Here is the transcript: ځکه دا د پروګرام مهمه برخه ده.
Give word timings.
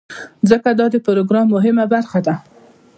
ځکه 0.49 0.69
دا 0.79 0.85
د 0.93 0.95
پروګرام 1.05 1.47
مهمه 1.55 1.85
برخه 1.93 2.19
ده. 2.25 2.35